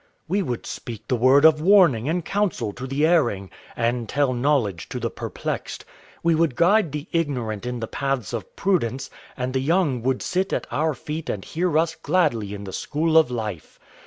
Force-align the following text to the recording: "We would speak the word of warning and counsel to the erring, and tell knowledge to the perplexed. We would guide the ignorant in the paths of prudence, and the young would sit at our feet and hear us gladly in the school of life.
"We 0.27 0.41
would 0.41 0.65
speak 0.65 1.07
the 1.07 1.15
word 1.15 1.45
of 1.45 1.61
warning 1.61 2.09
and 2.09 2.25
counsel 2.25 2.73
to 2.73 2.87
the 2.87 3.05
erring, 3.05 3.51
and 3.75 4.09
tell 4.09 4.33
knowledge 4.33 4.89
to 4.89 4.99
the 4.99 5.11
perplexed. 5.11 5.85
We 6.23 6.33
would 6.33 6.55
guide 6.55 6.91
the 6.91 7.05
ignorant 7.11 7.67
in 7.67 7.81
the 7.81 7.87
paths 7.87 8.33
of 8.33 8.55
prudence, 8.55 9.11
and 9.37 9.53
the 9.53 9.59
young 9.61 10.01
would 10.01 10.23
sit 10.23 10.53
at 10.53 10.65
our 10.71 10.95
feet 10.95 11.29
and 11.29 11.45
hear 11.45 11.77
us 11.77 11.93
gladly 11.93 12.55
in 12.55 12.63
the 12.63 12.73
school 12.73 13.15
of 13.15 13.29
life. 13.29 13.77